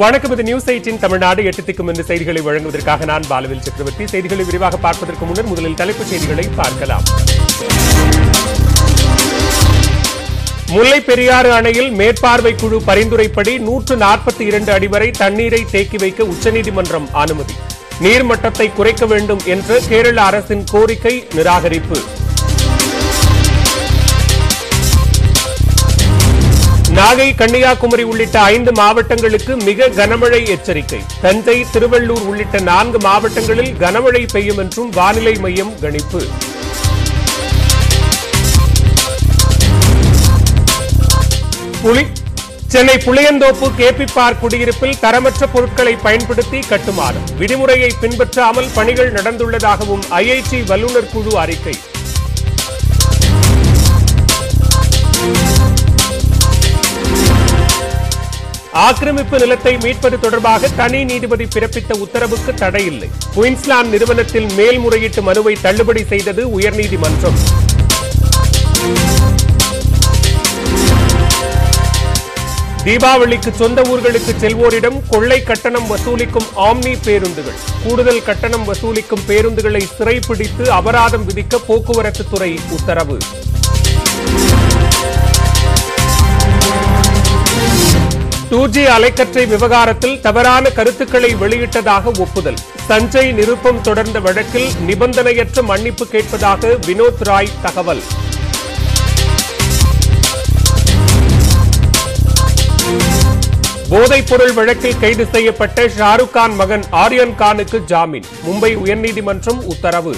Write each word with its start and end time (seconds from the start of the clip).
வணக்கம். 0.00 0.32
இது 0.34 0.44
news 0.46 0.68
eighteen 0.72 0.98
Tamil Nadu. 1.02 1.40
எட்டு 1.48 1.62
திக்கும் 1.66 1.88
என்று 1.90 2.04
செய்திகளை 2.08 2.40
வழங்குவதற்காக 2.46 3.04
நான் 3.10 3.26
பாலவில் 3.28 3.60
சக்கரவர்த்தி. 3.66 4.04
செய்திகளை 4.12 4.44
விரிவாக 4.48 4.76
பார்ப்பதற்கு 4.76 5.24
முன்னர் 5.28 5.48
முதலில் 5.50 5.76
தலைப்புச் 5.80 6.10
செய்திகளை 6.12 6.46
பார்க்கலாம். 6.56 7.04
முல்லை 10.72 10.98
பெரியாறு 11.10 11.52
அணையில் 11.58 11.90
மேற்பார்வை 12.00 12.54
குழு 12.54 12.80
பரிந்துரைப்படி 12.86 13.54
நூற்று 13.68 13.96
நாற்பத்தி 13.96 14.44
இரண்டு 14.50 14.72
அடி 14.72 14.90
வரை 14.94 15.10
தண்ணீரை 15.22 15.62
தேக்கி 15.74 15.96
வைக்க 15.96 16.24
உச்சநீதிமன்றம் 16.34 17.08
அனுமதி. 17.24 17.56
நீர்மட்டத்தை 18.04 18.68
குறைக்க 18.72 19.06
வேண்டும் 19.14 19.44
என்ற 19.56 19.78
கேரள 19.88 20.20
அரசின் 20.22 20.64
கோரிக்கை 20.72 21.16
நிராகரிப்பு. 21.34 22.00
நாகை 27.04 27.34
கன்னியாகுமரி 27.34 28.02
உள்ளிட்ட 28.02 28.40
ஐந்து 28.40 28.72
மாவட்டங்களுக்கு 28.72 29.56
மிக 29.56 29.88
கனமழை 29.88 30.46
எச்சரிக்கை. 30.46 31.00
தஞ்சை 31.22 31.66
திருவள்ளூர் 31.72 32.26
உள்ளிட்ட 32.26 32.60
நான்கு 32.60 32.98
மாவட்டங்களில் 32.98 33.74
கனமழை 33.74 34.28
பெய்யும் 34.32 34.58
என்றும் 34.58 34.90
வானிலை 34.90 35.34
மையம் 35.34 35.80
கணிப்பு. 35.80 36.26
புலி 41.82 42.06
சென்னை 42.66 42.94
புளியந்தோப்பு 42.94 43.70
கேபி 43.78 44.06
பார்க் 44.14 44.40
குடியிருப்பில் 44.40 44.96
தரமற்ற 45.02 45.46
பொருட்களை 45.52 45.96
பயன்படுத்தி 45.96 46.58
கட்டுமானம். 46.58 47.26
விடுமுறையை 47.38 47.90
பின்பற்றாமல் 48.00 48.68
பணிகள் 48.74 49.12
நடந்துள்ளதாகவும் 49.12 50.02
ஐஐடி 50.10 50.66
வல்லுநர் 50.66 51.10
குழு 51.12 51.38
அறிக்கை. 51.38 51.74
ஆக்கிரமிப்பு 58.82 59.38
நிலத்தை 59.38 59.76
மீட்பது 59.76 60.20
தொடர்பாக 60.20 60.68
தனி 60.68 61.04
நீதிபதி 61.04 61.44
பிறப்பித்த 61.44 61.92
உத்தரவுக்கு 62.04 62.54
தடையில்லை. 62.54 63.08
குயின்ஸ்லாந்து 63.34 63.90
நிறுவனத்தில் 63.90 64.48
மேல்முறையீட்டு 64.54 65.22
மனுவை 65.22 65.56
தள்ளுபடி 65.60 66.04
செய்தது 66.04 66.58
உயர்நீதிமன்றம். 66.58 67.38
தீபாவளிக்கு 72.84 73.50
சொந்த 73.54 73.82
ஊர்களுக்கு 73.82 74.32
செல்வோரிடம் 74.40 74.98
கொள்ளை 75.08 75.42
கட்டணம் 75.42 75.88
வசூலிக்கும் 75.90 76.48
ஆம்னி 76.56 76.96
பேருந்துகள். 77.04 77.58
கூடுதல் 77.82 78.22
கட்டணம் 78.22 78.72
வசூலிக்கும் 78.72 79.24
பேருந்துகளை 79.28 79.82
சிறைப்பிடித்து 79.96 80.70
அபராதம் 80.70 81.28
விதிக்க 81.28 81.58
போக்குவரத்து 81.66 82.24
துறை 82.30 82.58
உத்தரவு. 82.70 83.18
டூ 88.54 88.68
ஜி 88.68 88.82
அலைக்கற்றை 88.84 89.46
விவகாரத்தில் 89.46 90.20
தவறான 90.20 90.70
கருத்துக்களை 90.70 91.34
வெளியிட்டதாக 91.34 92.18
ஒப்புதல். 92.18 92.54
தஞ்சை 92.86 93.32
நிருப்பம் 93.32 93.80
தொடர்ந்த 93.80 94.20
வழக்கில் 94.20 94.68
நிபந்தனையற்ற 94.86 95.62
மன்னிப்பு 95.62 96.06
கேட்பதாக 96.06 96.78
வினோத் 96.86 97.20
ராய் 97.20 97.48
தகவல். 97.62 98.02
போதைப்பொருள் 103.90 104.54
வழக்கில் 104.54 104.98
கைது 104.98 105.26
செய்யப்பட்ட 105.32 105.86
ஷாருக் 105.86 106.30
கான் 106.30 106.54
மகன் 106.54 106.84
ஆரியன் 106.90 107.34
கானுக்கு 107.38 107.84
ஜாமீன். 107.84 108.24
மும்பை 108.46 108.76
உயர்நீதிமன்றம் 108.76 109.62
உத்தரவு. 109.62 110.16